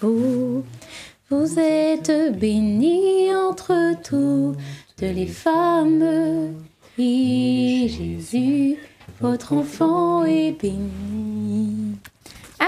Vous, 0.00 0.66
vous 1.30 1.58
êtes 1.58 2.12
bénie 2.38 3.34
entre 3.34 3.94
toutes 4.02 4.58
les 5.00 5.26
femmes, 5.26 6.52
et 6.98 7.88
Jésus, 7.88 8.76
votre 9.18 9.54
enfant, 9.54 10.26
est 10.26 10.52
béni. 10.60 11.96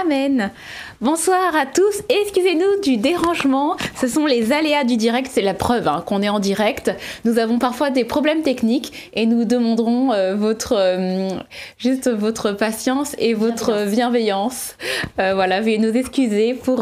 Amen. 0.01 0.51
Bonsoir 0.99 1.55
à 1.55 1.65
tous. 1.65 2.03
Excusez-nous 2.09 2.81
du 2.83 2.97
dérangement. 2.97 3.77
Ce 3.95 4.09
sont 4.09 4.25
les 4.25 4.51
aléas 4.51 4.83
du 4.83 4.97
direct. 4.97 5.29
C'est 5.31 5.41
la 5.41 5.53
preuve 5.53 5.87
hein, 5.87 6.03
qu'on 6.05 6.21
est 6.21 6.27
en 6.27 6.39
direct. 6.39 6.91
Nous 7.23 7.39
avons 7.39 7.59
parfois 7.59 7.91
des 7.91 8.03
problèmes 8.03 8.41
techniques 8.41 9.11
et 9.13 9.25
nous 9.25 9.45
demanderons 9.45 10.11
euh, 10.11 10.35
votre 10.35 10.73
euh, 10.75 11.29
juste 11.77 12.09
votre 12.09 12.51
patience 12.51 13.15
et 13.19 13.33
votre 13.33 13.89
bienveillance. 13.89 14.75
Euh, 15.19 15.33
voilà, 15.33 15.61
veuillez 15.61 15.77
nous 15.77 15.95
excuser 15.95 16.55
pour 16.55 16.79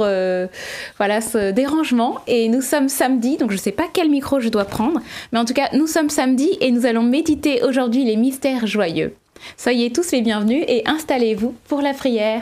voilà 0.98 1.22
ce 1.22 1.52
dérangement. 1.52 2.18
Et 2.26 2.50
nous 2.50 2.62
sommes 2.62 2.90
samedi, 2.90 3.38
donc 3.38 3.52
je 3.52 3.58
ne 3.58 3.62
sais 3.62 3.72
pas 3.72 3.86
quel 3.94 4.10
micro 4.10 4.40
je 4.40 4.50
dois 4.50 4.66
prendre, 4.66 5.00
mais 5.32 5.38
en 5.38 5.46
tout 5.46 5.54
cas 5.54 5.70
nous 5.74 5.86
sommes 5.86 6.10
samedi 6.10 6.58
et 6.62 6.72
nous 6.72 6.88
allons 6.88 7.04
méditer 7.04 7.62
aujourd'hui 7.64 8.06
les 8.06 8.16
mystères 8.16 8.66
joyeux. 8.66 9.14
Soyez 9.56 9.92
tous 9.92 10.12
les 10.12 10.22
bienvenus 10.22 10.64
et 10.68 10.82
installez-vous 10.88 11.54
pour 11.68 11.82
la 11.82 11.94
prière. 11.94 12.42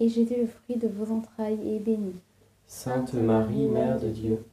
et 0.00 0.08
Jésus, 0.08 0.34
le 0.40 0.46
fruit 0.46 0.76
de 0.76 0.88
vos 0.88 1.12
entrailles, 1.12 1.58
est 1.64 1.80
béni. 1.80 2.14
Sainte 2.66 3.14
Marie, 3.14 3.66
Mère 3.66 3.98
de 3.98 4.08
Dieu, 4.08 4.44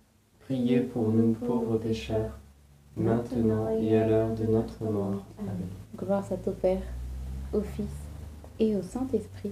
priez 0.42 0.80
pour 0.80 1.09
nous 1.09 1.33
pauvres 1.33 1.77
pécheurs, 1.77 2.38
maintenant 2.95 3.68
et 3.69 3.97
à 3.97 4.07
l'heure 4.07 4.33
de 4.33 4.45
notre 4.45 4.83
mort. 4.83 5.24
Amen. 5.39 5.68
Gloire 5.97 6.25
à 6.31 6.38
ton 6.38 6.51
Père, 6.51 6.81
au 7.53 7.62
Fils 7.62 7.86
et 8.59 8.75
au 8.75 8.81
Saint-Esprit. 8.81 9.51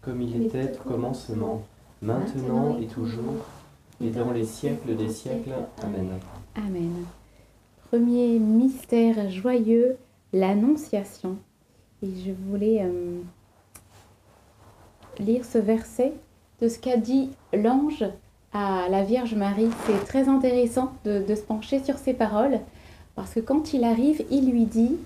Comme 0.00 0.22
il 0.22 0.46
était 0.46 0.72
au 0.78 0.88
commencement, 0.88 1.62
maintenant 2.00 2.78
et 2.78 2.86
toujours, 2.86 3.44
et 4.00 4.10
dans 4.10 4.30
les 4.30 4.44
siècles 4.44 4.96
des 4.96 5.08
siècles. 5.08 5.54
Amen. 5.82 6.08
Amen. 6.54 7.04
Premier 7.90 8.38
mystère 8.38 9.28
joyeux, 9.28 9.96
l'Annonciation. 10.32 11.36
Et 12.02 12.08
je 12.24 12.30
voulais... 12.30 12.82
Euh, 12.82 13.20
lire 15.18 15.44
ce 15.44 15.58
verset 15.58 16.12
de 16.60 16.68
ce 16.68 16.78
qu'a 16.78 16.96
dit 16.96 17.30
l'ange 17.52 18.04
à 18.52 18.88
la 18.88 19.04
Vierge 19.04 19.34
Marie. 19.34 19.70
C'est 19.86 20.04
très 20.06 20.28
intéressant 20.28 20.92
de, 21.04 21.22
se 21.34 21.42
pencher 21.42 21.82
sur 21.82 21.98
ces 21.98 22.14
paroles, 22.14 22.60
parce 23.14 23.34
que 23.34 23.40
quand 23.40 23.72
il 23.72 23.84
arrive, 23.84 24.24
il 24.30 24.50
lui 24.50 24.64
dit, 24.64 24.96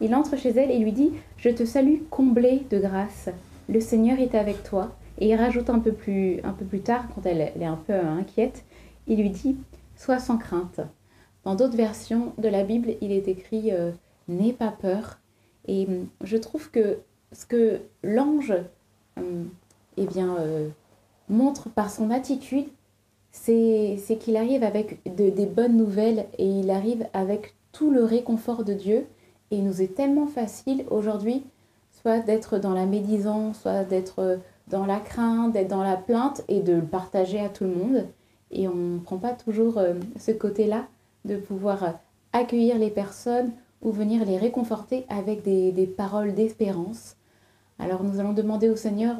il 0.00 0.14
entre 0.14 0.36
chez 0.36 0.50
elle 0.50 0.70
et 0.70 0.78
lui 0.78 0.92
dit, 0.92 1.12
je 1.36 1.50
te 1.50 1.64
salue 1.64 2.02
comblée 2.10 2.66
de 2.70 2.78
grâce, 2.78 3.28
le 3.68 3.80
Seigneur 3.80 4.18
est 4.18 4.34
avec 4.34 4.62
toi. 4.62 4.92
Et 5.20 5.30
il 5.30 5.34
rajoute 5.34 5.68
un 5.68 5.80
peu 5.80 5.92
plus, 5.92 6.40
un 6.44 6.52
peu 6.52 6.64
plus 6.64 6.80
tard, 6.80 7.04
quand 7.14 7.26
elle, 7.26 7.40
est 7.40 7.64
un 7.64 7.78
peu 7.86 7.94
inquiète, 7.94 8.64
il 9.08 9.20
lui 9.20 9.30
dit, 9.30 9.56
sois 9.96 10.20
sans 10.20 10.38
crainte. 10.38 10.80
Dans 11.44 11.54
d'autres 11.54 11.76
versions 11.76 12.32
de 12.38 12.48
la 12.48 12.62
Bible, 12.62 12.94
il 13.00 13.10
est 13.10 13.26
écrit, 13.26 13.72
euh, 13.72 13.90
n'aie 14.28 14.52
pas 14.52 14.70
peur. 14.70 15.18
Et 15.66 15.86
hum, 15.86 16.06
je 16.22 16.36
trouve 16.36 16.70
que 16.70 16.98
ce 17.32 17.46
que 17.46 17.80
l'ange 18.02 18.52
euh, 18.52 18.62
eh 19.96 20.06
bien, 20.06 20.36
euh, 20.38 20.68
montre 21.28 21.68
par 21.68 21.90
son 21.90 22.10
attitude, 22.10 22.66
c'est 23.32 24.18
qu'il 24.20 24.36
arrive 24.36 24.62
avec 24.64 25.00
des 25.04 25.46
bonnes 25.46 25.76
nouvelles 25.76 26.26
et 26.38 26.46
il 26.46 26.70
arrive 26.70 27.06
avec 27.12 27.54
tout 27.72 27.90
le 27.90 28.04
réconfort 28.04 28.64
de 28.64 28.72
Dieu. 28.72 29.06
Et 29.50 29.56
il 29.58 29.64
nous 29.64 29.80
est 29.80 29.94
tellement 29.94 30.26
facile 30.26 30.84
aujourd'hui, 30.90 31.44
soit 31.92 32.20
d'être 32.20 32.58
dans 32.58 32.74
la 32.74 32.86
médisance, 32.86 33.60
soit 33.60 33.84
d'être 33.84 34.38
dans 34.68 34.86
la 34.86 35.00
crainte, 35.00 35.52
d'être 35.52 35.68
dans 35.68 35.82
la 35.82 35.96
plainte 35.96 36.42
et 36.48 36.60
de 36.60 36.74
le 36.74 36.82
partager 36.82 37.40
à 37.40 37.48
tout 37.48 37.64
le 37.64 37.74
monde. 37.74 38.06
Et 38.50 38.68
on 38.68 38.74
ne 38.74 38.98
prend 38.98 39.18
pas 39.18 39.32
toujours 39.32 39.78
euh, 39.78 39.94
ce 40.18 40.32
côté-là 40.32 40.86
de 41.24 41.36
pouvoir 41.36 41.98
accueillir 42.32 42.78
les 42.78 42.90
personnes 42.90 43.52
ou 43.82 43.90
venir 43.90 44.24
les 44.24 44.38
réconforter 44.38 45.06
avec 45.08 45.42
des 45.42 45.94
paroles 45.96 46.34
d'espérance. 46.34 47.17
Alors 47.78 48.02
nous 48.02 48.20
allons 48.20 48.32
demander 48.32 48.68
au 48.68 48.76
Seigneur 48.76 49.16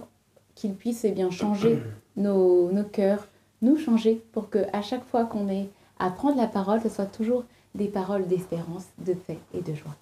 qu'il 0.54 0.74
puisse 0.74 1.04
eh 1.04 1.12
bien, 1.12 1.30
changer 1.30 1.82
nos, 2.16 2.70
nos 2.72 2.84
cœurs, 2.84 3.28
nous 3.62 3.76
changer 3.76 4.22
pour 4.32 4.50
que 4.50 4.58
à 4.72 4.82
chaque 4.82 5.04
fois 5.06 5.24
qu'on 5.24 5.48
ait 5.48 5.68
à 5.98 6.10
prendre 6.10 6.36
la 6.36 6.46
parole, 6.46 6.80
ce 6.80 6.88
soit 6.88 7.06
toujours 7.06 7.44
des 7.74 7.88
paroles 7.88 8.26
d'espérance, 8.26 8.86
de 8.98 9.14
paix 9.14 9.38
et 9.54 9.60
de 9.60 9.74
joie. 9.74 9.94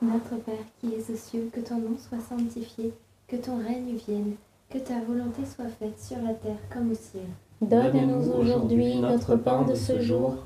Notre 0.00 0.36
Père 0.36 0.54
qui 0.80 0.94
es 0.94 1.12
aux 1.12 1.16
cieux, 1.16 1.50
que 1.52 1.60
ton 1.60 1.76
nom 1.76 1.96
soit 1.96 2.18
sanctifié, 2.20 2.92
que 3.28 3.36
ton 3.36 3.58
règne 3.58 3.94
vienne, 4.06 4.34
que 4.68 4.78
ta 4.78 5.00
volonté 5.00 5.42
soit 5.44 5.68
faite 5.78 6.00
sur 6.00 6.16
la 6.22 6.34
terre 6.34 6.58
comme 6.72 6.90
au 6.90 6.94
ciel. 6.94 7.22
Donne-nous 7.60 8.32
aujourd'hui 8.32 8.98
notre 8.98 9.36
pain 9.36 9.62
de 9.62 9.74
ce 9.74 10.00
jour. 10.00 10.36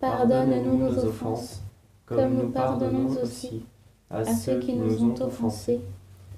Pardonne-nous 0.00 0.78
nos 0.78 1.04
offenses, 1.04 1.62
comme 2.06 2.34
nous 2.34 2.48
pardonnons 2.48 3.08
aussi 3.22 3.64
à 4.10 4.24
ceux 4.24 4.58
qui 4.60 4.74
nous 4.74 5.02
ont 5.04 5.20
offensés 5.20 5.80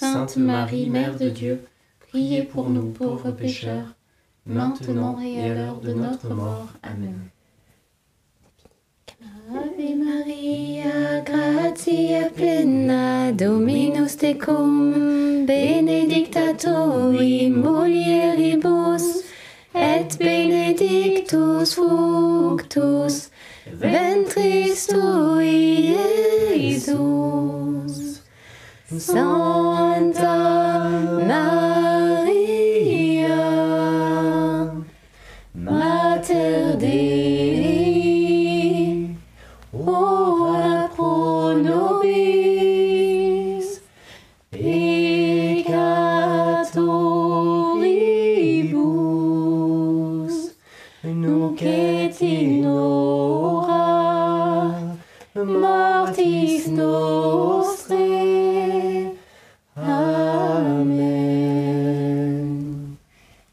Sainte 0.00 0.38
Marie, 0.38 0.88
Mère 0.88 1.18
de 1.18 1.28
Dieu, 1.28 1.60
priez 2.08 2.42
pour 2.42 2.70
nous 2.70 2.88
pauvres 2.90 3.32
pécheurs, 3.32 3.94
maintenant 4.46 5.20
et 5.20 5.50
à 5.50 5.54
l'heure 5.54 5.80
de 5.80 5.92
notre 5.92 6.30
mort. 6.30 6.68
Amen. 6.82 7.28
Ave 9.50 9.96
Maria, 9.98 11.20
gratia 11.20 12.30
plena, 12.34 13.30
Dominus 13.32 14.16
tecum, 14.16 15.44
benedicta 15.44 16.54
tu 16.54 17.22
et 17.22 17.50
benedictus 20.18 21.74
fructus 21.74 23.30
ventris 23.66 24.86
tui, 24.88 25.94
Iesus. 26.56 27.59
Santa 28.98 30.34
Maria, 31.22 31.69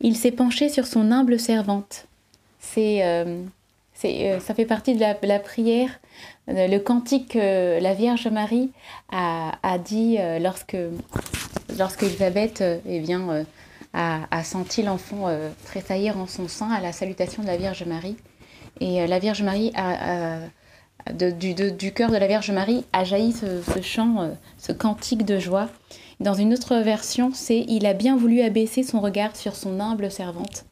Il 0.00 0.16
s'est 0.16 0.30
penché 0.32 0.68
sur 0.68 0.86
son 0.86 1.10
humble 1.12 1.38
servante. 1.38 2.06
C'est, 2.58 3.04
euh, 3.04 3.42
euh, 4.04 4.40
ça 4.40 4.54
fait 4.54 4.64
partie 4.64 4.94
de 4.94 5.00
la, 5.00 5.38
prière, 5.38 5.90
euh, 6.48 6.68
le 6.68 6.78
cantique 6.78 7.32
que 7.32 7.80
la 7.80 7.94
Vierge 7.94 8.28
Marie 8.28 8.70
a, 9.12 9.52
a 9.62 9.78
dit 9.78 10.18
lorsque, 10.40 10.76
lorsque 11.78 12.02
Élisabeth 12.02 12.60
euh, 12.60 12.78
eh 12.86 13.00
bien, 13.00 13.44
a, 13.92 14.20
a 14.30 14.44
senti 14.44 14.82
l'enfant 14.82 15.26
tressaillir 15.66 16.16
en 16.16 16.26
son 16.26 16.48
sein 16.48 16.70
à 16.70 16.80
la 16.80 16.92
salutation 16.92 17.42
de 17.42 17.48
la 17.48 17.56
Vierge 17.56 17.84
Marie. 17.84 18.16
Et 18.80 19.06
la 19.06 19.18
Vierge 19.18 19.42
Marie 19.42 19.72
a, 19.74 20.38
de- 21.12 21.30
du, 21.70 21.92
cœur 21.92 22.10
de 22.10 22.16
la 22.16 22.26
Vierge 22.26 22.50
Marie 22.52 22.84
a 22.92 23.04
jailli 23.04 23.32
ce, 23.32 23.82
chant, 23.82 24.30
ce 24.58 24.72
cantique 24.72 25.24
de 25.26 25.38
joie. 25.38 25.68
Dans 26.20 26.34
une 26.34 26.52
autre 26.52 26.76
version, 26.76 27.30
c'est 27.32 27.64
Il 27.66 27.86
a 27.86 27.94
bien 27.94 28.16
voulu 28.16 28.42
abaisser 28.42 28.82
son 28.82 29.00
regard 29.00 29.36
sur 29.36 29.56
son 29.56 29.80
humble 29.80 30.10
servante. 30.10 30.66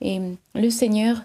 Et 0.00 0.20
le 0.54 0.70
Seigneur 0.70 1.24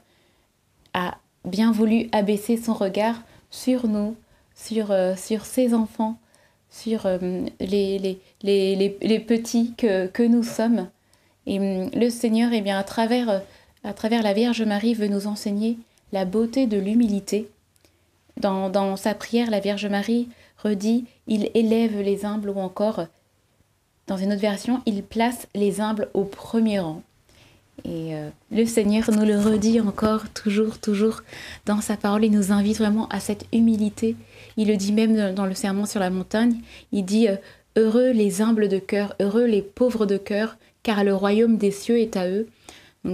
a 0.96 1.18
bien 1.46 1.72
voulu 1.72 2.10
abaisser 2.12 2.58
son 2.58 2.74
regard 2.74 3.22
sur 3.52 3.88
nous, 3.88 4.16
sur, 4.56 4.92
euh, 4.92 5.16
sur 5.16 5.46
ses 5.46 5.76
enfants, 5.76 6.18
sur 6.72 7.06
euh, 7.06 7.46
les, 7.60 8.00
les, 8.00 8.20
les, 8.42 8.98
les, 9.00 9.20
petits 9.20 9.74
que, 9.78 10.08
que 10.08 10.24
nous 10.24 10.44
sommes. 10.44 10.90
Et 11.46 11.60
hum, 11.60 11.92
le 11.94 12.10
Seigneur, 12.10 12.52
eh 12.54 12.62
bien, 12.62 12.80
à, 12.80 12.84
travers, 12.84 13.44
à 13.84 13.94
travers 13.94 14.24
la 14.24 14.34
Vierge 14.34 14.64
Marie, 14.64 14.96
veut 14.96 15.08
nous 15.08 15.28
enseigner 15.28 15.78
la 16.12 16.26
beauté 16.26 16.66
de 16.66 16.78
l'humilité. 16.78 17.50
Dans, 18.38 18.70
dans 18.70 18.96
sa 18.96 19.14
prière, 19.14 19.52
la 19.52 19.60
Vierge 19.60 19.86
Marie 19.86 20.30
redit 20.58 21.06
Il 21.28 21.52
élève 21.54 22.02
les 22.02 22.26
humbles 22.26 22.50
ou 22.50 22.60
encore, 22.60 23.06
dans 24.08 24.18
une 24.18 24.32
autre 24.32 24.42
version, 24.42 24.82
Il 24.86 25.04
place 25.04 25.48
les 25.54 25.82
humbles 25.82 26.10
au 26.14 26.24
premier 26.24 26.80
rang. 26.80 27.04
Et 27.86 28.16
euh, 28.16 28.30
le 28.52 28.66
Seigneur 28.66 29.12
nous 29.12 29.26
le 29.26 29.38
redit 29.38 29.80
encore, 29.80 30.30
toujours, 30.30 30.80
toujours, 30.80 31.22
dans 31.66 31.82
sa 31.82 31.96
parole. 31.96 32.26
Il 32.26 32.32
nous 32.32 32.52
invite 32.52 32.78
vraiment 32.78 33.08
à 33.10 33.20
cette 33.20 33.46
humilité. 33.54 34.16
Il 34.56 34.70
le 34.70 34.78
dit 34.78 34.94
même 34.94 35.36
dans 35.36 35.46
le 35.46 35.54
sermon 35.54 35.86
sur 35.86 36.00
la 36.00 36.10
montagne. 36.10 36.56
Il 36.92 37.06
dit 37.06 37.28
euh, 37.28 37.36
Heureux 37.76 38.10
les 38.12 38.42
humbles 38.42 38.70
de 38.70 38.80
cœur, 38.80 39.14
heureux 39.20 39.46
les 39.46 39.62
pauvres 39.62 40.08
de 40.08 40.18
cœur, 40.18 40.58
car 40.82 41.04
le 41.04 41.14
royaume 41.14 41.58
des 41.58 41.70
cieux 41.70 42.00
est 42.00 42.18
à 42.18 42.28
eux. 42.28 42.48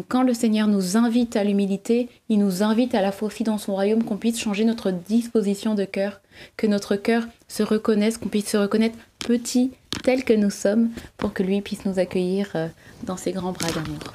Quand 0.08 0.24
le 0.24 0.34
Seigneur 0.34 0.68
nous 0.68 0.98
invite 0.98 1.36
à 1.36 1.44
l'humilité, 1.44 2.10
il 2.28 2.40
nous 2.40 2.64
invite 2.64 2.96
à 2.96 3.02
la 3.02 3.12
fois 3.12 3.28
aussi 3.28 3.44
dans 3.44 3.60
son 3.60 3.74
royaume 3.74 4.04
qu'on 4.04 4.18
puisse 4.18 4.40
changer 4.40 4.66
notre 4.66 4.90
disposition 4.90 5.76
de 5.76 5.86
cœur, 5.86 6.20
que 6.58 6.66
notre 6.66 6.96
cœur 6.96 7.24
se 7.48 7.62
reconnaisse, 7.62 8.18
qu'on 8.18 8.30
puisse 8.30 8.50
se 8.50 8.58
reconnaître 8.58 8.98
petit 9.20 9.72
tel 10.04 10.24
que 10.24 10.34
nous 10.34 10.50
sommes, 10.50 10.90
pour 11.18 11.32
que 11.32 11.44
lui 11.44 11.62
puisse 11.62 11.86
nous 11.86 12.00
accueillir 12.00 12.50
euh, 12.56 12.68
dans 13.04 13.18
ses 13.18 13.34
grands 13.34 13.52
bras 13.52 13.70
d'amour. 13.72 14.14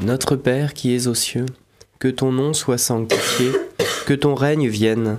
Notre 0.00 0.36
Père 0.36 0.72
qui 0.72 0.94
es 0.94 1.06
aux 1.08 1.14
cieux, 1.14 1.46
que 1.98 2.08
ton 2.08 2.32
nom 2.32 2.54
soit 2.54 2.78
sanctifié, 2.78 3.52
que 4.06 4.14
ton 4.14 4.34
règne 4.34 4.68
vienne, 4.68 5.18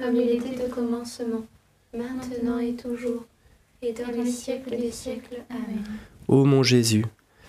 Comme 0.00 0.16
il 0.16 0.30
était 0.30 0.64
au 0.64 0.68
commencement, 0.68 1.44
maintenant 1.92 2.58
et 2.58 2.72
toujours, 2.72 3.26
et 3.82 3.92
dans 3.92 4.10
les 4.10 4.30
siècles 4.30 4.70
des 4.70 4.90
siècles. 4.90 5.42
Amen. 5.50 5.84
Ô 6.26 6.44
mon 6.46 6.62
Jésus, 6.62 7.04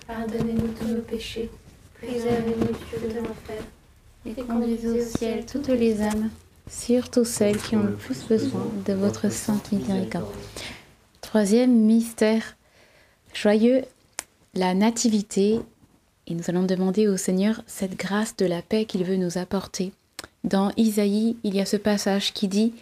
Pardonnez-nous 0.06 0.68
tous 0.78 0.88
nos 0.88 1.00
péchés, 1.00 1.48
préservez-nous 1.94 2.66
du 2.66 2.84
feu 2.90 3.08
de 3.08 3.20
l'enfer, 3.20 3.64
Et 4.26 4.34
conduisez 4.34 4.90
au 4.90 5.02
ciel 5.02 5.46
toutes 5.46 5.68
les 5.68 6.02
âmes, 6.02 6.28
surtout 6.68 7.24
celles 7.24 7.56
qui 7.56 7.74
ont 7.74 7.84
le 7.84 7.94
plus 7.94 8.22
besoin 8.28 8.66
de 8.86 8.92
votre 8.92 9.32
sainte 9.32 9.72
miséricorde. 9.72 10.26
Troisième 11.22 11.72
mystère 11.72 12.56
joyeux, 13.32 13.82
la 14.52 14.74
nativité. 14.74 15.60
Et 16.26 16.34
nous 16.34 16.44
allons 16.48 16.64
demander 16.64 17.08
au 17.08 17.16
Seigneur 17.16 17.62
cette 17.66 17.96
grâce 17.96 18.36
de 18.36 18.46
la 18.46 18.60
paix 18.60 18.84
qu'il 18.84 19.04
veut 19.04 19.16
nous 19.16 19.38
apporter. 19.38 19.92
Dans 20.44 20.72
Isaïe, 20.76 21.36
il 21.44 21.54
y 21.54 21.60
a 21.60 21.66
ce 21.66 21.76
passage 21.76 22.32
qui 22.32 22.48
dit 22.48 22.72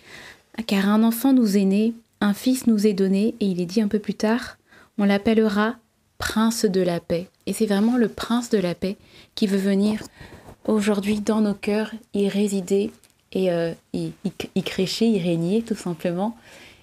Car 0.66 0.88
un 0.88 1.02
enfant 1.02 1.32
nous 1.32 1.56
est 1.56 1.64
né, 1.64 1.94
un 2.20 2.34
fils 2.34 2.66
nous 2.66 2.86
est 2.86 2.94
donné, 2.94 3.34
et 3.40 3.46
il 3.46 3.60
est 3.60 3.66
dit 3.66 3.80
un 3.80 3.88
peu 3.88 3.98
plus 3.98 4.14
tard 4.14 4.56
On 4.98 5.04
l'appellera 5.04 5.76
Prince 6.18 6.64
de 6.64 6.80
la 6.80 7.00
paix. 7.00 7.28
Et 7.46 7.52
c'est 7.52 7.66
vraiment 7.66 7.96
le 7.96 8.08
Prince 8.08 8.50
de 8.50 8.58
la 8.58 8.74
paix 8.74 8.96
qui 9.34 9.46
veut 9.46 9.58
venir 9.58 10.02
aujourd'hui 10.66 11.20
dans 11.20 11.40
nos 11.40 11.54
cœurs, 11.54 11.92
y 12.14 12.28
résider 12.28 12.90
et 13.32 13.50
y, 13.92 14.12
y, 14.24 14.32
y 14.54 14.62
crécher, 14.62 15.06
y 15.06 15.20
régner 15.20 15.62
tout 15.62 15.74
simplement. 15.74 16.36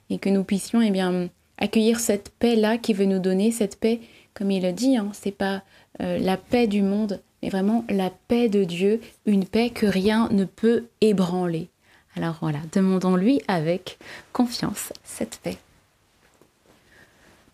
Et 0.10 0.18
que 0.18 0.30
nous 0.30 0.44
puissions 0.44 0.82
eh 0.82 1.30
accueillir 1.58 2.00
cette 2.00 2.30
paix-là 2.40 2.78
qui 2.78 2.94
veut 2.94 3.06
nous 3.06 3.20
donner 3.20 3.52
cette 3.52 3.80
paix, 3.80 4.00
comme 4.34 4.52
il 4.52 4.64
le 4.64 4.72
dit, 4.72 4.96
hein, 4.96 5.10
c'est 5.14 5.32
pas 5.32 5.64
euh, 6.02 6.20
la 6.20 6.38
paix 6.38 6.68
du 6.68 6.82
monde, 6.82 7.22
vraiment 7.50 7.86
la 7.90 8.10
paix 8.10 8.50
de 8.50 8.64
Dieu, 8.64 9.02
une 9.26 9.46
paix 9.46 9.70
que 9.70 9.86
rien 9.86 10.30
ne 10.32 10.46
peut 10.46 10.86
ébranler. 11.02 11.70
Alors 12.16 12.38
voilà, 12.42 12.60
demandons-lui 12.74 13.42
avec 13.48 14.00
confiance 14.34 14.92
cette 15.04 15.40
paix. 15.44 15.58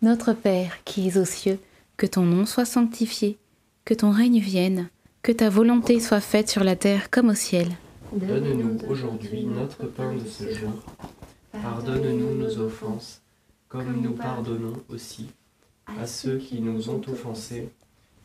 Notre 0.02 0.32
Père 0.32 0.82
qui 0.84 1.08
es 1.08 1.18
aux 1.18 1.24
cieux, 1.24 1.58
que 1.96 2.06
ton 2.06 2.22
nom 2.22 2.46
soit 2.46 2.64
sanctifié, 2.64 3.38
que 3.84 3.94
ton 3.94 4.10
règne 4.10 4.40
vienne, 4.40 4.88
que 5.22 5.32
ta 5.32 5.48
volonté 5.48 6.00
soit 6.00 6.20
faite 6.20 6.50
sur 6.50 6.64
la 6.64 6.76
terre 6.76 7.10
comme 7.10 7.30
au 7.30 7.34
ciel. 7.34 7.68
Donne-nous 8.12 8.78
aujourd'hui 8.88 9.44
notre 9.44 9.86
pain 9.86 10.12
de 10.12 10.26
ce 10.28 10.54
jour. 10.54 10.82
Pardonne-nous 11.52 12.34
nos 12.34 12.58
offenses, 12.58 13.22
comme 13.68 14.00
nous 14.00 14.12
pardonnons 14.12 14.76
aussi 14.88 15.26
à 15.86 16.06
ceux 16.06 16.38
qui 16.38 16.60
nous 16.60 16.90
ont 16.90 17.00
offensés. 17.08 17.68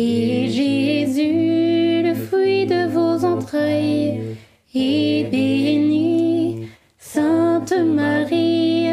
Et 0.00 0.48
Jésus, 0.48 2.04
le 2.04 2.14
fruit 2.14 2.66
de 2.66 2.86
vos 2.86 3.24
entrailles, 3.24 4.36
est 4.72 5.28
béni. 5.28 6.68
Sainte 7.00 7.74
Marie, 7.76 8.90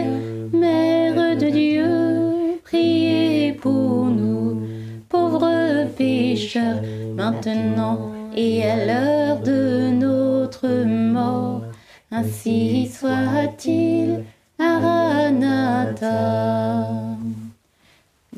Mère 0.51 1.37
de 1.37 1.49
Dieu, 1.51 2.59
priez 2.63 3.53
pour 3.53 4.05
nous, 4.05 4.63
pauvres 5.07 5.85
pécheurs, 5.95 6.81
maintenant 7.13 8.11
et 8.35 8.63
à 8.63 8.83
l'heure 8.87 9.41
de 9.41 9.91
notre 9.91 10.85
mort. 10.85 11.61
Ainsi 12.09 12.89
soit-il. 12.91 14.23
Maranatha. 14.57 16.07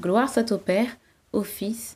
Gloire 0.01 0.27
soit 0.27 0.51
au 0.51 0.57
Père, 0.57 0.97
au 1.31 1.43
Fils 1.43 1.95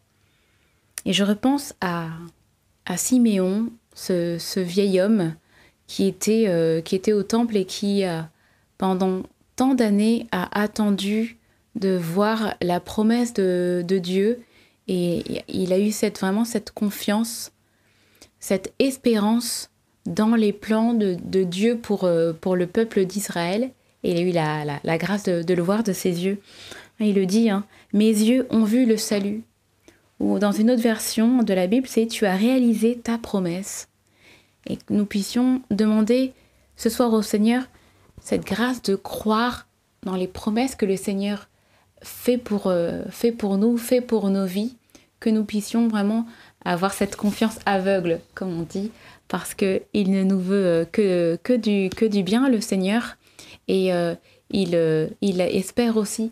Et 1.05 1.13
je 1.13 1.23
repense 1.23 1.73
à, 1.81 2.09
à 2.85 2.97
Siméon, 2.97 3.69
ce, 3.93 4.37
ce 4.39 4.59
vieil 4.59 5.01
homme 5.01 5.33
qui 5.87 6.07
était, 6.07 6.45
euh, 6.47 6.81
qui 6.81 6.95
était 6.95 7.13
au 7.13 7.23
temple 7.23 7.57
et 7.57 7.65
qui, 7.65 8.03
pendant 8.77 9.23
tant 9.55 9.73
d'années, 9.73 10.27
a 10.31 10.59
attendu 10.59 11.37
de 11.75 11.95
voir 11.95 12.55
la 12.61 12.79
promesse 12.79 13.33
de, 13.33 13.83
de 13.87 13.97
Dieu. 13.97 14.39
Et 14.87 15.43
il 15.47 15.73
a 15.73 15.79
eu 15.79 15.91
cette, 15.91 16.19
vraiment 16.19 16.45
cette 16.45 16.71
confiance, 16.71 17.51
cette 18.39 18.73
espérance 18.79 19.69
dans 20.05 20.35
les 20.35 20.53
plans 20.53 20.93
de, 20.93 21.15
de 21.23 21.43
Dieu 21.43 21.77
pour, 21.77 22.05
euh, 22.05 22.33
pour 22.33 22.55
le 22.55 22.67
peuple 22.67 23.05
d'Israël. 23.05 23.71
Et 24.03 24.11
il 24.11 24.17
a 24.17 24.21
eu 24.21 24.31
la, 24.65 24.79
la, 24.83 24.97
grâce 24.97 25.23
de, 25.23 25.43
de 25.43 25.53
le 25.53 25.61
voir 25.61 25.83
de 25.83 25.93
ses 25.93 26.25
yeux. 26.25 26.39
Il 26.99 27.15
le 27.15 27.25
dit, 27.25 27.49
hein, 27.49 27.65
mes 27.93 28.09
yeux 28.09 28.47
ont 28.49 28.63
vu 28.63 28.85
le 28.85 28.97
salut. 28.97 29.43
Ou 30.21 30.37
dans 30.37 30.51
une 30.51 30.69
autre 30.69 30.83
version 30.83 31.41
de 31.41 31.53
la 31.53 31.65
Bible, 31.65 31.87
c'est 31.87 32.05
tu 32.05 32.27
as 32.27 32.35
réalisé 32.35 32.95
ta 32.95 33.17
promesse. 33.17 33.89
Et 34.67 34.77
que 34.77 34.93
nous 34.93 35.07
puissions 35.07 35.63
demander 35.71 36.33
ce 36.75 36.89
soir 36.89 37.11
au 37.13 37.23
Seigneur 37.23 37.63
cette 38.21 38.45
grâce 38.45 38.83
de 38.83 38.93
croire 38.93 39.65
dans 40.03 40.15
les 40.15 40.27
promesses 40.27 40.75
que 40.75 40.85
le 40.85 40.95
Seigneur 40.95 41.49
fait 42.03 42.37
pour, 42.37 42.67
euh, 42.67 43.01
fait 43.09 43.31
pour 43.31 43.57
nous, 43.57 43.77
fait 43.77 43.99
pour 43.99 44.29
nos 44.29 44.45
vies, 44.45 44.75
que 45.19 45.31
nous 45.31 45.43
puissions 45.43 45.87
vraiment 45.87 46.27
avoir 46.63 46.93
cette 46.93 47.15
confiance 47.15 47.57
aveugle, 47.65 48.19
comme 48.35 48.59
on 48.59 48.61
dit, 48.61 48.91
parce 49.27 49.55
qu'il 49.55 49.81
ne 49.95 50.23
nous 50.23 50.39
veut 50.39 50.65
euh, 50.65 50.85
que, 50.85 51.39
que, 51.41 51.53
du, 51.53 51.89
que 51.89 52.05
du 52.05 52.21
bien, 52.21 52.47
le 52.47 52.61
Seigneur, 52.61 53.17
et 53.67 53.91
euh, 53.91 54.13
il, 54.51 55.09
il 55.21 55.41
espère 55.41 55.97
aussi 55.97 56.31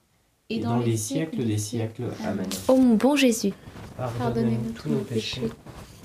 et 0.51 0.59
dans 0.59 0.79
les 0.79 0.97
siècles 0.97 1.45
des 1.45 1.57
siècles. 1.57 2.03
Amen. 2.25 2.45
Ô 2.67 2.75
mon 2.75 2.95
bon 2.95 3.15
Jésus, 3.15 3.53
Pardonnez-nous 3.97 4.71
tous 4.71 4.89
nos 4.89 4.99
péchés, 4.99 5.49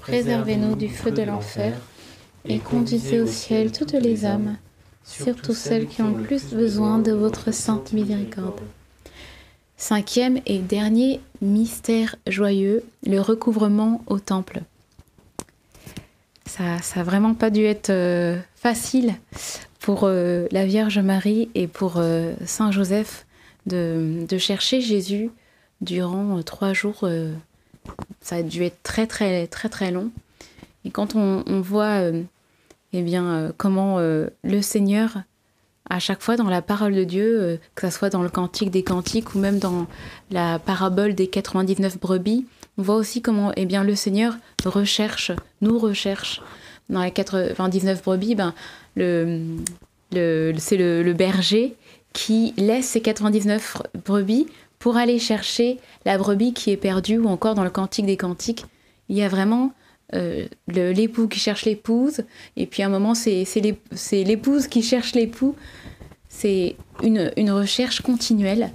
Préservez-nous 0.00 0.76
du 0.76 0.88
feu 0.88 1.10
de 1.10 1.22
l'enfer, 1.22 1.74
et 2.44 2.58
conduisez 2.58 3.20
au 3.20 3.26
ciel 3.26 3.72
toutes 3.72 3.94
les 3.94 4.24
âmes, 4.24 4.56
surtout 5.02 5.54
celles 5.54 5.88
qui 5.88 6.02
ont 6.02 6.16
le 6.16 6.22
plus 6.22 6.54
besoin 6.54 6.98
de 6.98 7.12
votre 7.12 7.52
sainte 7.52 7.92
miséricorde. 7.92 8.60
Cinquième 9.76 10.40
et 10.46 10.58
dernier 10.58 11.20
mystère 11.42 12.16
joyeux, 12.26 12.84
le 13.04 13.20
recouvrement 13.20 14.00
au 14.06 14.20
temple. 14.20 14.60
Ça 16.46 16.76
n'a 16.94 17.02
vraiment 17.02 17.34
pas 17.34 17.50
dû 17.50 17.64
être 17.64 17.90
euh, 17.90 18.38
facile 18.54 19.14
pour 19.80 20.04
euh, 20.04 20.46
la 20.52 20.64
Vierge 20.64 20.98
Marie 21.00 21.50
et 21.54 21.66
pour 21.66 21.94
euh, 21.96 22.34
Saint 22.46 22.70
Joseph 22.70 23.25
de, 23.66 24.38
chercher 24.38 24.80
Jésus 24.80 25.30
durant 25.80 26.38
euh, 26.38 26.42
trois 26.42 26.72
jours. 26.72 27.00
euh, 27.02 27.32
ça 28.20 28.36
a 28.36 28.42
dû 28.42 28.64
être 28.64 28.82
très 28.82 29.06
très 29.06 29.46
très 29.46 29.68
très 29.68 29.90
long. 29.90 30.10
Et 30.84 30.90
quand 30.90 31.14
on, 31.14 31.60
voit 31.60 32.00
euh, 32.00 32.22
eh 32.92 33.02
bien, 33.02 33.52
comment 33.56 33.98
le 33.98 34.62
Seigneur, 34.62 35.18
à 35.90 35.98
chaque 35.98 36.22
fois 36.22 36.36
dans 36.36 36.48
la 36.48 36.62
parole 36.62 36.94
de 36.94 37.04
Dieu, 37.04 37.60
que 37.74 37.88
ce 37.88 37.96
soit 37.96 38.10
dans 38.10 38.22
le 38.22 38.28
Cantique 38.28 38.70
des 38.70 38.84
Cantiques 38.84 39.34
ou 39.34 39.38
même 39.40 39.58
dans 39.58 39.86
la 40.30 40.60
parabole 40.60 41.14
des 41.14 41.26
99 41.26 41.98
brebis, 41.98 42.46
on 42.78 42.82
voit 42.82 42.94
aussi 42.94 43.20
comment 43.20 43.52
eh 43.56 43.66
bien, 43.66 43.82
le 43.82 43.96
Seigneur 43.96 44.36
recherche, 44.64 45.32
nous 45.60 45.78
recherche. 45.78 46.40
Dans 46.88 47.02
les 47.02 47.10
99 47.10 48.02
brebis, 48.04 48.36
ben, 48.36 48.54
le, 48.94 49.56
le, 50.12 50.54
c'est 50.58 50.76
le 50.76 51.12
berger 51.14 51.76
qui 52.16 52.54
laisse 52.56 52.86
ses 52.86 53.02
99 53.02 53.82
brebis 54.06 54.46
pour 54.78 54.96
aller 54.96 55.18
chercher 55.18 55.78
la 56.06 56.16
brebis 56.16 56.54
qui 56.54 56.70
est 56.70 56.78
perdue, 56.78 57.18
ou 57.18 57.28
encore 57.28 57.54
dans 57.54 57.62
le 57.64 57.68
Cantique 57.70 58.06
des 58.06 58.16
Cantiques, 58.16 58.64
il 59.10 59.16
y 59.16 59.22
a 59.22 59.28
vraiment 59.28 59.72
euh, 60.14 60.46
l'époux 60.68 61.28
qui 61.28 61.38
cherche 61.38 61.66
l'épouse, 61.66 62.22
et 62.56 62.64
puis 62.66 62.82
à 62.82 62.86
un 62.86 62.88
moment, 62.88 63.14
c'est 63.14 63.44
c'est 63.44 63.60
l'ép- 63.60 63.92
c'est 63.92 64.24
l'épouse 64.24 64.66
qui 64.66 64.82
cherche 64.82 65.14
l'époux. 65.14 65.54
C'est 66.28 66.76
une, 67.02 67.32
une 67.36 67.50
recherche 67.50 68.00
continuelle, 68.00 68.70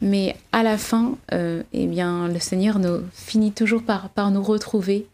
mais 0.00 0.36
à 0.52 0.62
la 0.62 0.76
fin, 0.76 1.16
euh, 1.32 1.62
eh 1.72 1.86
bien, 1.86 2.28
le 2.28 2.38
Seigneur 2.38 2.78
nous, 2.78 3.00
finit 3.12 3.52
toujours 3.52 3.82
par, 3.82 4.30
nous 4.30 4.42
retrouver. 4.42 5.06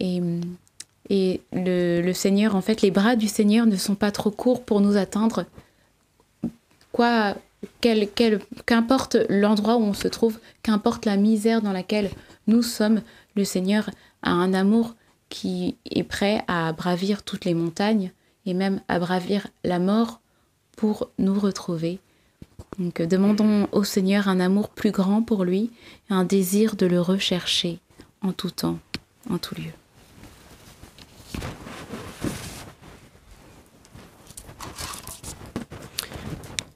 Et 0.00 0.20
Et 1.10 1.40
le 1.52 2.12
Seigneur, 2.12 2.54
en 2.56 2.62
fait, 2.62 2.80
les 2.82 2.90
bras 2.90 3.16
du 3.16 3.28
Seigneur 3.28 3.66
ne 3.66 3.76
sont 3.76 3.96
pas 3.96 4.10
trop 4.12 4.30
courts 4.30 4.62
pour 4.64 4.80
nous 4.80 4.96
atteindre. 4.96 5.44
Quel- 7.80 8.08
qu'importe 8.66 9.16
l'endroit 9.28 9.76
où 9.76 9.82
on 9.82 9.94
se 9.94 10.08
trouve, 10.08 10.38
qu'importe 10.62 11.04
la 11.06 11.16
misère 11.16 11.62
dans 11.62 11.72
laquelle 11.72 12.10
nous 12.46 12.62
sommes, 12.62 13.02
le 13.36 13.44
Seigneur 13.44 13.88
a 14.22 14.30
un 14.30 14.52
amour 14.52 14.94
qui 15.28 15.76
est 15.90 16.02
prêt 16.02 16.44
à 16.48 16.72
bravir 16.72 17.22
toutes 17.22 17.44
les 17.44 17.54
montagnes 17.54 18.12
et 18.46 18.54
même 18.54 18.80
à 18.88 18.98
bravir 18.98 19.46
la 19.64 19.78
mort 19.78 20.20
pour 20.76 21.10
nous 21.18 21.38
retrouver. 21.38 22.00
Donc 22.78 23.00
demandons 23.00 23.68
au 23.72 23.84
Seigneur 23.84 24.28
un 24.28 24.40
amour 24.40 24.68
plus 24.70 24.90
grand 24.90 25.22
pour 25.22 25.44
lui, 25.44 25.70
et 26.10 26.14
un 26.14 26.24
désir 26.24 26.74
de 26.76 26.86
le 26.86 27.00
rechercher 27.00 27.78
en 28.22 28.32
tout 28.32 28.50
temps, 28.50 28.78
en 29.30 29.38
tout 29.38 29.54
lieu. 29.54 29.72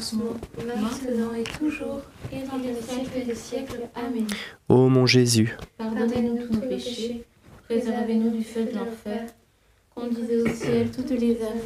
commencement, 0.00 0.34
maintenant 0.56 1.34
et 1.34 1.42
toujours, 1.42 2.00
et 2.32 2.42
dans 2.46 2.56
les 2.58 2.74
siècles 2.74 3.26
des 3.26 3.34
siècles. 3.34 3.80
Amen. 3.94 4.26
Ô 4.68 4.88
mon 4.88 5.06
Jésus, 5.06 5.56
Pardonnez-nous 5.78 6.46
tous 6.46 6.54
nos 6.54 6.60
péchés, 6.60 7.24
préservez-nous 7.68 8.30
du 8.30 8.44
feu 8.44 8.64
de 8.64 8.78
l'enfer, 8.78 9.26
conduisez 9.94 10.42
au 10.42 10.48
ciel 10.48 10.90
toutes 10.90 11.10
les 11.10 11.42
âmes, 11.42 11.60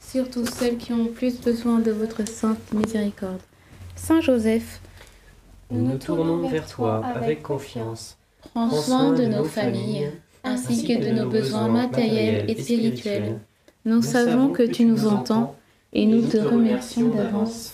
Surtout 0.00 0.44
celles 0.44 0.76
qui 0.76 0.92
ont 0.92 1.04
le 1.04 1.10
plus 1.10 1.40
besoin 1.40 1.78
de 1.78 1.90
votre 1.90 2.28
sainte 2.28 2.58
miséricorde. 2.74 3.40
Saint 3.96 4.20
Joseph, 4.20 4.80
nous 5.70 5.80
nous 5.80 5.96
tournons 5.96 6.46
vers 6.46 6.66
toi 6.66 7.02
avec 7.06 7.42
confiance. 7.42 8.18
prends 8.52 8.70
soin 8.70 9.12
de 9.12 9.24
nos 9.24 9.44
familles, 9.44 10.10
ainsi 10.44 10.86
que 10.86 11.02
de 11.02 11.10
nos 11.10 11.30
besoins 11.30 11.68
matériels 11.68 12.50
et 12.50 12.60
spirituels. 12.60 13.40
Nous 13.86 14.02
savons 14.02 14.50
que 14.50 14.62
tu 14.62 14.84
nous 14.84 15.06
entends 15.06 15.56
et 15.94 16.06
nous 16.06 16.26
te 16.26 16.36
remercions 16.36 17.08
d'avance. 17.08 17.73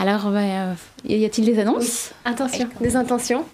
Alors, 0.00 0.30
bah, 0.30 0.38
euh, 0.38 0.74
y 1.08 1.24
a-t-il 1.24 1.44
des 1.44 1.58
annonces 1.58 2.12
Intention, 2.24 2.68
des 2.80 2.94
intentions. 2.94 3.44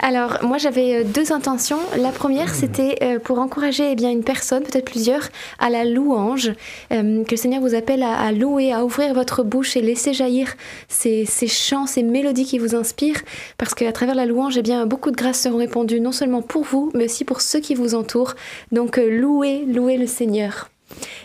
Alors, 0.00 0.38
moi, 0.42 0.58
j'avais 0.58 0.96
euh, 0.96 1.04
deux 1.04 1.32
intentions. 1.32 1.78
La 1.96 2.10
première, 2.10 2.54
c'était 2.54 2.98
euh, 3.02 3.18
pour 3.18 3.38
encourager 3.38 3.92
eh 3.92 3.94
bien, 3.94 4.10
une 4.10 4.22
personne, 4.22 4.64
peut-être 4.64 4.84
plusieurs, 4.84 5.30
à 5.58 5.70
la 5.70 5.84
louange, 5.84 6.52
euh, 6.92 7.24
que 7.24 7.30
le 7.30 7.36
Seigneur 7.38 7.62
vous 7.62 7.74
appelle 7.74 8.02
à, 8.02 8.18
à 8.18 8.32
louer, 8.32 8.70
à 8.70 8.84
ouvrir 8.84 9.14
votre 9.14 9.42
bouche 9.42 9.78
et 9.78 9.80
laisser 9.80 10.12
jaillir 10.12 10.52
ces, 10.88 11.24
ces 11.24 11.46
chants, 11.46 11.86
ces 11.86 12.02
mélodies 12.02 12.44
qui 12.44 12.58
vous 12.58 12.74
inspirent, 12.74 13.22
parce 13.56 13.72
qu'à 13.72 13.92
travers 13.92 14.14
la 14.14 14.26
louange, 14.26 14.58
eh 14.58 14.62
bien, 14.62 14.84
beaucoup 14.84 15.10
de 15.10 15.16
grâces 15.16 15.40
seront 15.40 15.56
répandues, 15.56 16.00
non 16.00 16.12
seulement 16.12 16.42
pour 16.42 16.64
vous, 16.64 16.90
mais 16.94 17.06
aussi 17.06 17.24
pour 17.24 17.40
ceux 17.40 17.60
qui 17.60 17.74
vous 17.74 17.94
entourent. 17.94 18.34
Donc, 18.72 18.98
louez, 18.98 19.64
louez 19.64 19.96
le 19.96 20.06
Seigneur. 20.06 20.68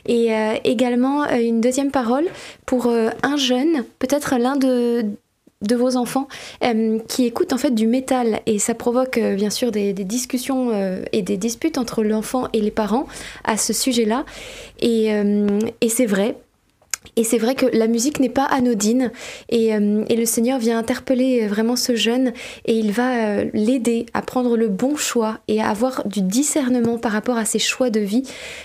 Et 0.08 0.34
euh, 0.34 0.56
également 0.64 1.24
euh, 1.24 1.38
une 1.38 1.62
deuxième 1.62 1.92
parole 1.92 2.26
pour 2.66 2.88
euh, 2.88 3.10
un 3.24 3.38
jeune, 3.38 3.84
peut-être 4.00 4.38
l'un 4.38 4.56
de, 4.56 5.06
vos 5.76 5.98
enfants, 5.98 6.28
qui 7.10 7.26
écoute 7.26 7.52
en 7.52 7.58
fait 7.58 7.72
du 7.72 7.86
métal 7.86 8.40
et 8.46 8.60
ça 8.60 8.74
provoque 8.74 9.20
bien 9.20 9.50
sûr 9.50 9.72
des, 9.72 9.92
discussions 9.92 10.72
et 11.12 11.22
des 11.22 11.36
disputes 11.36 11.78
entre 11.78 12.02
l'enfant 12.02 12.48
et 12.54 12.62
les 12.62 12.72
parents 12.72 13.08
à 13.44 13.58
ce 13.58 13.74
sujet-là. 13.74 14.24
Et, 14.80 15.08
et 15.82 15.90
c'est 15.90 16.06
vrai. 16.06 16.38
Et 17.16 17.24
c'est 17.24 17.38
vrai 17.38 17.56
que 17.56 17.66
la 17.66 17.88
musique 17.88 18.20
n'est 18.20 18.30
pas 18.30 18.46
anodine 18.46 19.12
et, 19.50 19.74
euh, 19.74 20.04
et 20.10 20.16
le 20.16 20.26
Seigneur 20.26 20.60
vient 20.60 20.78
interpeller 20.78 21.48
vraiment 21.48 21.76
ce 21.76 21.96
jeune 21.96 22.34
et 22.66 22.74
il 22.74 22.92
va 22.92 23.12
euh, 23.12 23.46
l'aider 23.54 24.06
à 24.14 24.22
prendre 24.22 24.58
le 24.58 24.68
bon 24.68 24.96
choix 24.96 25.40
et 25.48 25.62
à 25.62 25.70
avoir 25.70 26.08
du 26.08 26.22
discernement 26.22 26.98
par 26.98 27.12
rapport 27.12 27.38
à 27.38 27.46
ses 27.46 27.60
choix 27.60 27.90
de 27.90 28.00
vie 28.00 28.24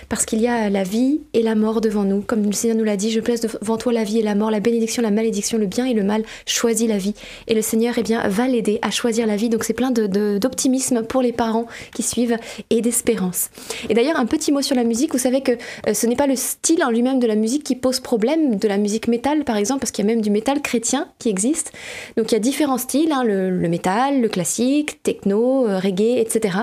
parce 0.09 0.25
qu'il 0.25 0.41
y 0.41 0.47
a 0.47 0.69
la 0.69 0.83
vie 0.83 1.21
et 1.33 1.41
la 1.41 1.55
mort 1.55 1.81
devant 1.81 2.03
nous. 2.03 2.21
Comme 2.21 2.43
le 2.43 2.51
Seigneur 2.51 2.77
nous 2.77 2.83
l'a 2.83 2.97
dit, 2.97 3.11
je 3.11 3.19
place 3.19 3.41
devant 3.41 3.77
toi 3.77 3.93
la 3.93 4.03
vie 4.03 4.19
et 4.19 4.23
la 4.23 4.35
mort, 4.35 4.51
la 4.51 4.59
bénédiction, 4.59 5.01
la 5.01 5.11
malédiction, 5.11 5.57
le 5.57 5.65
bien 5.65 5.85
et 5.85 5.93
le 5.93 6.03
mal, 6.03 6.23
choisis 6.45 6.87
la 6.87 6.97
vie. 6.97 7.13
Et 7.47 7.53
le 7.53 7.61
Seigneur 7.61 7.95
eh 7.97 8.03
bien, 8.03 8.27
va 8.27 8.47
l'aider 8.47 8.79
à 8.81 8.91
choisir 8.91 9.27
la 9.27 9.35
vie. 9.35 9.49
Donc 9.49 9.63
c'est 9.63 9.73
plein 9.73 9.91
d'optimisme 9.91 11.03
pour 11.03 11.21
les 11.21 11.31
parents 11.31 11.67
qui 11.93 12.03
suivent 12.03 12.37
et 12.69 12.81
d'espérance. 12.81 13.49
Et 13.89 13.93
d'ailleurs, 13.93 14.17
un 14.17 14.25
petit 14.25 14.51
mot 14.51 14.61
sur 14.61 14.75
la 14.75 14.83
musique, 14.83 15.13
vous 15.13 15.19
savez 15.19 15.41
que 15.41 15.51
euh, 15.87 15.93
ce 15.93 16.07
n'est 16.07 16.15
pas 16.15 16.27
le 16.27 16.35
style 16.35 16.83
en 16.83 16.89
lui-même 16.89 17.19
de 17.19 17.27
la 17.27 17.35
musique 17.35 17.63
qui 17.63 17.75
pose 17.75 17.99
problème, 17.99 18.24
de 18.25 18.67
la 18.67 18.77
musique 18.77 19.07
métal 19.07 19.43
par 19.43 19.57
exemple, 19.57 19.79
parce 19.79 19.91
qu'il 19.91 20.05
y 20.05 20.07
a 20.07 20.11
même 20.11 20.21
du 20.21 20.29
métal 20.29 20.61
chrétien 20.61 21.07
qui 21.19 21.29
existe. 21.29 21.71
Donc 22.17 22.31
il 22.31 22.33
y 22.33 22.37
a 22.37 22.39
différents 22.39 22.77
styles, 22.77 23.11
hein, 23.11 23.23
le, 23.23 23.49
le 23.49 23.69
métal, 23.69 24.21
le 24.21 24.29
classique, 24.29 25.01
techno, 25.03 25.67
euh, 25.67 25.79
reggae, 25.79 26.19
etc. 26.19 26.57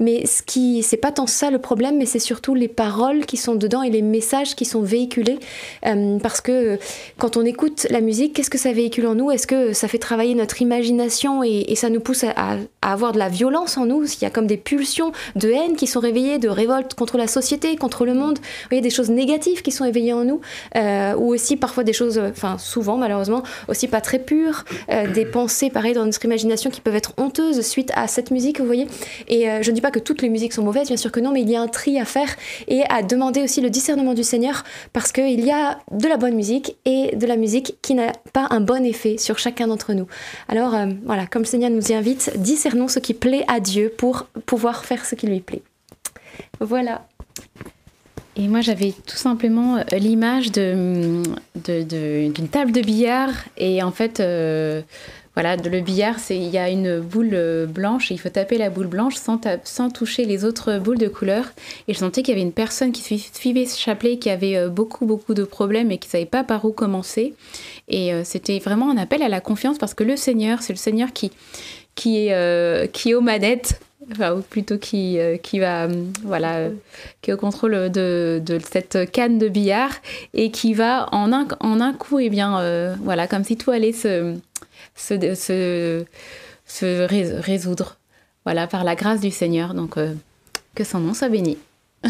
Mais 0.00 0.26
ce 0.26 0.42
qui, 0.42 0.82
c'est 0.82 0.96
pas 0.96 1.12
tant 1.12 1.26
ça 1.26 1.50
le 1.50 1.58
problème, 1.58 1.98
mais 1.98 2.06
c'est 2.06 2.18
surtout 2.18 2.54
les 2.54 2.68
paroles 2.68 3.26
qui 3.26 3.36
sont 3.36 3.54
dedans 3.54 3.82
et 3.82 3.90
les 3.90 4.02
messages 4.02 4.54
qui 4.54 4.64
sont 4.64 4.82
véhiculés. 4.82 5.38
Euh, 5.86 6.18
parce 6.18 6.40
que 6.40 6.52
euh, 6.52 6.76
quand 7.18 7.36
on 7.36 7.44
écoute 7.44 7.86
la 7.90 8.00
musique, 8.00 8.34
qu'est-ce 8.34 8.50
que 8.50 8.58
ça 8.58 8.72
véhicule 8.72 9.06
en 9.06 9.14
nous? 9.14 9.30
Est-ce 9.30 9.46
que 9.46 9.72
ça 9.72 9.88
fait 9.88 9.98
travailler 9.98 10.34
notre 10.34 10.60
imagination 10.62 11.42
et, 11.42 11.74
ça 11.74 11.90
nous 11.90 12.00
pousse 12.00 12.24
à, 12.24 12.56
avoir 12.82 13.12
de 13.12 13.18
la 13.18 13.28
violence 13.28 13.76
en 13.76 13.86
nous? 13.86 14.04
Il 14.04 14.22
y 14.22 14.26
a 14.26 14.30
comme 14.30 14.46
des 14.46 14.56
pulsions 14.56 15.12
de 15.36 15.50
haine 15.50 15.76
qui 15.76 15.86
sont 15.86 16.00
réveillées, 16.00 16.38
de 16.38 16.48
révolte 16.48 16.94
contre 16.94 17.18
la 17.18 17.26
société, 17.26 17.76
contre 17.76 18.06
le 18.06 18.14
monde. 18.14 18.38
Vous 18.38 18.68
voyez, 18.70 18.82
des 18.82 18.90
choses 18.90 19.10
négatives 19.10 19.62
qui 19.62 19.72
sont 19.72 19.84
éveillées 19.84 20.12
en 20.12 20.24
nous, 20.24 20.40
ou 21.16 21.32
aussi 21.32 21.56
parfois 21.56 21.84
des 21.84 21.92
choses, 21.92 22.18
euh, 22.18 22.30
enfin 22.30 22.56
souvent 22.58 22.96
malheureusement, 22.96 23.42
aussi 23.68 23.88
pas 23.88 24.00
très 24.00 24.18
pures, 24.18 24.64
euh, 24.90 25.12
des 25.12 25.24
pensées 25.24 25.70
pareil 25.70 25.94
dans 25.94 26.04
notre 26.04 26.24
imagination 26.24 26.70
qui 26.70 26.80
peuvent 26.80 26.96
être 26.96 27.12
honteuses 27.16 27.60
suite 27.60 27.92
à 27.94 28.06
cette 28.06 28.30
musique, 28.30 28.60
vous 28.60 28.66
voyez. 28.66 28.86
Et 29.28 29.48
euh, 29.48 29.62
je 29.62 29.70
ne 29.70 29.74
dis 29.74 29.80
pas 29.80 29.90
que 29.90 29.98
toutes 29.98 30.22
les 30.22 30.28
musiques 30.28 30.52
sont 30.52 30.62
mauvaises, 30.62 30.88
bien 30.88 30.96
sûr 30.96 31.12
que 31.12 31.20
non, 31.20 31.32
mais 31.32 31.42
il 31.42 31.50
y 31.50 31.56
a 31.56 31.60
un 31.60 31.68
tri 31.68 31.98
à 31.98 32.04
faire 32.04 32.28
et 32.68 32.82
à 32.88 33.02
demander 33.02 33.42
aussi 33.42 33.60
le 33.60 33.70
discernement 33.70 34.14
du 34.14 34.22
Seigneur 34.22 34.64
parce 34.92 35.12
qu'il 35.12 35.44
y 35.44 35.50
a 35.50 35.78
de 35.90 36.08
la 36.08 36.16
bonne 36.16 36.34
musique 36.34 36.76
et 36.84 37.16
de 37.16 37.26
la 37.26 37.36
musique 37.36 37.76
qui 37.82 37.94
n'a 37.94 38.12
pas 38.32 38.46
un 38.50 38.60
bon 38.60 38.84
effet 38.84 39.18
sur 39.18 39.38
chacun 39.38 39.68
d'entre 39.68 39.92
nous. 39.92 40.06
Alors 40.48 40.74
euh, 40.74 40.86
voilà, 41.04 41.26
comme 41.26 41.42
le 41.42 41.48
Seigneur 41.48 41.70
nous 41.70 41.90
y 41.90 41.94
invite, 41.94 42.32
discernons 42.36 42.88
ce 42.88 42.98
qui 42.98 43.14
plaît 43.14 43.44
à 43.48 43.60
Dieu 43.60 43.92
pour 43.96 44.26
pouvoir 44.46 44.84
faire 44.84 45.04
ce 45.04 45.14
qui 45.14 45.26
lui 45.26 45.40
plaît. 45.40 45.62
Voilà. 46.60 47.06
Et 48.36 48.48
moi, 48.48 48.60
j'avais 48.60 48.92
tout 49.06 49.16
simplement 49.16 49.76
euh, 49.76 49.82
l'image 49.92 50.50
d'une 50.50 51.22
table 52.50 52.72
de 52.72 52.80
billard. 52.80 53.30
Et 53.56 53.80
en 53.82 53.92
fait, 53.92 54.18
euh, 54.18 54.82
voilà, 55.34 55.54
le 55.56 55.80
billard, 55.80 56.18
c'est 56.18 56.36
il 56.36 56.48
y 56.48 56.58
a 56.58 56.68
une 56.68 56.98
boule 56.98 57.30
euh, 57.32 57.66
blanche 57.66 58.10
et 58.10 58.14
il 58.14 58.18
faut 58.18 58.28
taper 58.28 58.58
la 58.58 58.70
boule 58.70 58.88
blanche 58.88 59.14
sans, 59.14 59.90
toucher 59.90 60.24
les 60.24 60.44
autres 60.44 60.78
boules 60.78 60.98
de 60.98 61.06
couleur. 61.06 61.44
Et 61.86 61.94
je 61.94 61.98
sentais 61.98 62.22
qu'il 62.22 62.34
y 62.34 62.36
avait 62.36 62.46
une 62.46 62.52
personne 62.52 62.90
qui 62.90 63.02
sui- 63.02 63.30
suivait 63.32 63.66
ce 63.66 63.78
chapelet 63.78 64.18
qui 64.18 64.30
avait 64.30 64.56
euh, 64.56 64.68
beaucoup, 64.68 65.06
beaucoup 65.06 65.34
de 65.34 65.44
problèmes 65.44 65.92
et 65.92 65.98
qui 65.98 66.08
ne 66.08 66.12
savait 66.12 66.26
pas 66.26 66.42
par 66.42 66.64
où 66.64 66.72
commencer. 66.72 67.34
Et 67.86 68.12
c'était 68.24 68.58
vraiment 68.58 68.90
un 68.90 68.96
appel 68.96 69.22
à 69.22 69.28
la 69.28 69.40
confiance 69.40 69.76
parce 69.78 69.92
que 69.92 70.04
le 70.04 70.16
Seigneur, 70.16 70.62
c'est 70.62 70.72
le 70.72 70.78
Seigneur 70.78 71.12
qui, 71.12 71.30
qui, 71.94 72.30
qui 72.92 73.10
est 73.10 73.14
aux 73.14 73.20
manettes. 73.20 73.78
Ou 74.20 74.40
plutôt 74.42 74.78
qui, 74.78 75.18
euh, 75.18 75.36
qui 75.36 75.58
va, 75.60 75.86
hum, 75.86 76.12
voilà, 76.22 76.56
euh, 76.56 76.70
qui 77.22 77.30
est 77.30 77.34
au 77.34 77.36
contrôle 77.38 77.90
de, 77.90 78.40
de 78.44 78.58
cette 78.70 79.10
canne 79.10 79.38
de 79.38 79.48
billard 79.48 79.92
et 80.34 80.50
qui 80.50 80.74
va 80.74 81.08
en 81.12 81.32
un, 81.32 81.46
en 81.60 81.80
un 81.80 81.92
coup, 81.92 82.18
et 82.18 82.28
bien, 82.30 82.58
euh, 82.60 82.94
voilà, 83.02 83.26
comme 83.26 83.44
si 83.44 83.56
tout 83.56 83.70
allait 83.70 83.92
se, 83.92 84.34
se, 84.94 85.34
se, 85.34 86.04
se 86.66 87.06
rés- 87.06 87.40
résoudre, 87.40 87.96
voilà, 88.44 88.66
par 88.66 88.84
la 88.84 88.94
grâce 88.94 89.20
du 89.20 89.30
Seigneur. 89.30 89.74
Donc, 89.74 89.96
euh, 89.96 90.12
que 90.74 90.84
son 90.84 90.98
nom 91.00 91.14
soit 91.14 91.28
béni. 91.30 91.56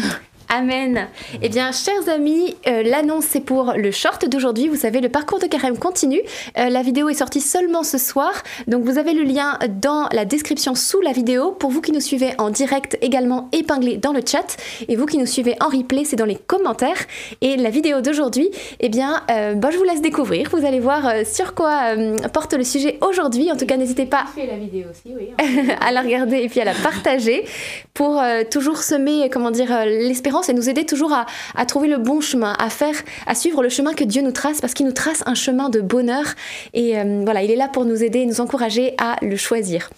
Amen. 0.57 1.09
Eh 1.41 1.49
bien, 1.49 1.73
chers 1.73 2.07
amis, 2.07 2.55
euh, 2.65 2.81
l'annonce 2.81 3.25
c'est 3.25 3.41
pour 3.41 3.73
le 3.75 3.91
short 3.91 4.25
d'aujourd'hui. 4.29 4.69
Vous 4.69 4.77
savez, 4.77 5.01
le 5.01 5.09
parcours 5.09 5.39
de 5.39 5.47
carême 5.47 5.77
continue. 5.77 6.21
Euh, 6.57 6.69
la 6.69 6.81
vidéo 6.81 7.09
est 7.09 7.15
sortie 7.15 7.41
seulement 7.41 7.83
ce 7.83 7.97
soir, 7.97 8.31
donc 8.65 8.85
vous 8.85 8.97
avez 8.97 9.11
le 9.11 9.23
lien 9.23 9.59
dans 9.81 10.07
la 10.13 10.23
description 10.23 10.73
sous 10.73 11.01
la 11.01 11.11
vidéo. 11.11 11.51
Pour 11.51 11.71
vous 11.71 11.81
qui 11.81 11.91
nous 11.91 11.99
suivez 11.99 12.35
en 12.37 12.51
direct, 12.51 12.97
également 13.01 13.49
épinglé 13.51 13.97
dans 13.97 14.13
le 14.13 14.21
chat, 14.25 14.55
et 14.87 14.95
vous 14.95 15.05
qui 15.05 15.17
nous 15.17 15.25
suivez 15.25 15.57
en 15.59 15.67
replay, 15.67 16.05
c'est 16.05 16.15
dans 16.15 16.23
les 16.23 16.37
commentaires. 16.37 17.03
Et 17.41 17.57
la 17.57 17.69
vidéo 17.69 17.99
d'aujourd'hui, 17.99 18.49
eh 18.79 18.87
bien, 18.87 19.23
euh, 19.31 19.55
bah, 19.55 19.71
je 19.73 19.77
vous 19.77 19.83
laisse 19.83 20.01
découvrir. 20.01 20.47
Vous 20.53 20.65
allez 20.65 20.79
voir 20.79 21.25
sur 21.25 21.53
quoi 21.53 21.95
porte 22.31 22.53
le 22.53 22.63
sujet 22.63 22.97
aujourd'hui. 23.01 23.51
En 23.51 23.57
tout 23.57 23.65
cas, 23.65 23.75
n'hésitez 23.75 24.05
pas 24.05 24.23
fait 24.33 24.47
la 24.47 24.55
vidéo 24.55 24.85
aussi, 24.89 25.13
oui. 25.13 25.31
à 25.81 25.91
la 25.91 26.01
regarder 26.01 26.37
et 26.37 26.47
puis 26.47 26.61
à 26.61 26.65
la 26.65 26.73
partager 26.73 27.43
pour 27.93 28.23
toujours 28.49 28.77
semer, 28.77 29.29
comment 29.29 29.51
dire, 29.51 29.65
euh, 29.71 29.85
et 30.49 30.53
nous 30.53 30.69
aider 30.69 30.85
toujours 30.85 31.13
à, 31.13 31.25
à 31.55 31.65
trouver 31.65 31.87
le 31.87 31.97
bon 31.97 32.21
chemin, 32.21 32.55
à 32.59 32.69
faire, 32.69 32.95
à 33.27 33.35
suivre 33.35 33.63
le 33.63 33.69
chemin 33.69 33.93
que 33.93 34.03
Dieu 34.03 34.21
nous 34.21 34.31
trace 34.31 34.61
parce 34.61 34.73
qu'il 34.73 34.85
nous 34.85 34.91
trace 34.91 35.23
un 35.25 35.35
chemin 35.35 35.69
de 35.69 35.81
bonheur 35.81 36.25
et 36.73 36.97
euh, 36.97 37.21
voilà, 37.23 37.43
il 37.43 37.51
est 37.51 37.55
là 37.55 37.67
pour 37.67 37.85
nous 37.85 38.03
aider 38.03 38.19
et 38.19 38.25
nous 38.25 38.41
encourager 38.41 38.95
à 38.97 39.15
le 39.21 39.35
choisir. 39.35 39.89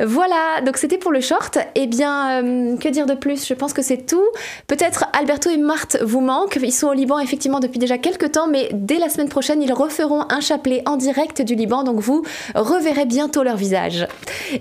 Voilà, 0.00 0.60
donc 0.64 0.78
c'était 0.78 0.98
pour 0.98 1.12
le 1.12 1.20
short. 1.20 1.58
Eh 1.74 1.86
bien, 1.86 2.42
euh, 2.42 2.76
que 2.76 2.88
dire 2.88 3.06
de 3.06 3.14
plus? 3.14 3.46
Je 3.46 3.54
pense 3.54 3.72
que 3.72 3.82
c'est 3.82 4.06
tout. 4.06 4.26
Peut-être 4.66 5.04
Alberto 5.12 5.50
et 5.50 5.56
Marthe 5.56 5.98
vous 6.02 6.20
manquent. 6.20 6.58
Ils 6.60 6.72
sont 6.72 6.88
au 6.88 6.92
Liban 6.92 7.18
effectivement 7.18 7.60
depuis 7.60 7.78
déjà 7.78 7.98
quelques 7.98 8.32
temps, 8.32 8.48
mais 8.48 8.68
dès 8.72 8.98
la 8.98 9.08
semaine 9.08 9.28
prochaine, 9.28 9.62
ils 9.62 9.72
referont 9.72 10.24
un 10.28 10.40
chapelet 10.40 10.82
en 10.86 10.96
direct 10.96 11.42
du 11.42 11.54
Liban, 11.54 11.84
donc 11.84 12.00
vous 12.00 12.24
reverrez 12.54 13.04
bientôt 13.04 13.42
leur 13.42 13.56
visage. 13.56 14.06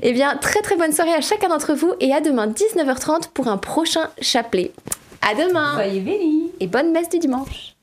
Eh 0.01 0.13
bien, 0.13 0.35
très 0.35 0.61
très 0.61 0.75
bonne 0.75 0.91
soirée 0.91 1.13
à 1.13 1.21
chacun 1.21 1.49
d'entre 1.49 1.73
vous 1.73 1.93
et 1.99 2.13
à 2.13 2.21
demain 2.21 2.47
19h30 2.47 3.29
pour 3.33 3.47
un 3.47 3.57
prochain 3.57 4.09
chapelet. 4.21 4.71
À 5.21 5.35
demain 5.35 5.73
Soyez 5.75 5.99
bénis 5.99 6.51
et 6.59 6.67
bonne 6.67 6.91
messe 6.91 7.09
du 7.09 7.19
dimanche. 7.19 7.75